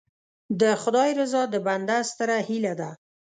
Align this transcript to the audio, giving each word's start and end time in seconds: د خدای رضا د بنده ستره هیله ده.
د 0.61 0.61
خدای 0.81 1.09
رضا 1.19 1.41
د 1.53 1.55
بنده 1.67 1.97
ستره 2.09 2.37
هیله 2.47 2.73
ده. 2.79 2.89